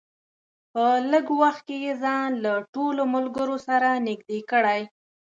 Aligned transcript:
په 0.73 0.83
لږ 1.11 1.25
وخت 1.41 1.61
کې 1.67 1.77
یې 1.85 1.93
ځان 2.03 2.29
له 2.43 2.53
ټولو 2.73 3.01
ملګرو 3.15 3.57
سره 3.67 3.89
نږدې 4.07 4.39
کړی. 4.51 4.81